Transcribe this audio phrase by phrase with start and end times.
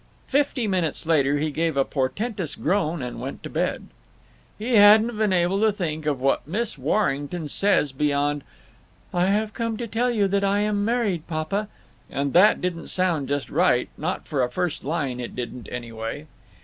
[0.25, 3.85] Fifty minutes later he gave a portentous groan and went to bed.
[4.57, 8.43] He hadn't been able to think of what Miss Warrington says beyond
[9.13, 11.67] "I have come to tell you that I am married, papa,"
[12.09, 16.25] and that didn't sound just right; not for a first line it didn't, anyway.